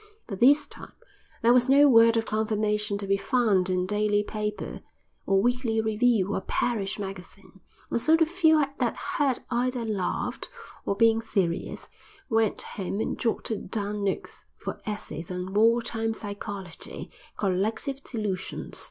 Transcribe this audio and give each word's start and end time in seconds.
But 0.25 0.39
this 0.39 0.65
time 0.65 0.93
there 1.43 1.53
was 1.53 1.69
no 1.69 1.87
word 1.87 2.17
of 2.17 2.25
confirmation 2.25 2.97
to 2.97 3.05
be 3.05 3.17
found 3.17 3.69
in 3.69 3.85
daily 3.85 4.23
paper, 4.23 4.81
or 5.27 5.43
weekly 5.43 5.79
review, 5.79 6.33
or 6.33 6.41
parish 6.41 6.97
magazine, 6.97 7.59
and 7.91 8.01
so 8.01 8.15
the 8.15 8.25
few 8.25 8.65
that 8.79 8.95
heard 8.97 9.41
either 9.51 9.85
laughed, 9.85 10.49
or, 10.87 10.95
being 10.95 11.21
serious, 11.21 11.87
went 12.29 12.63
home 12.63 12.99
and 12.99 13.19
jotted 13.19 13.69
down 13.69 14.03
notes 14.03 14.43
for 14.57 14.81
essays 14.87 15.29
on 15.29 15.53
"War 15.53 15.83
time 15.83 16.15
Psychology: 16.15 17.11
Collective 17.37 18.03
Delusions." 18.03 18.79